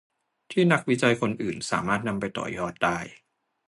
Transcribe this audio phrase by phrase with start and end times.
[0.51, 2.97] ที่นักวิจัยคนอื่นสามารถนำไปต่อยอดได้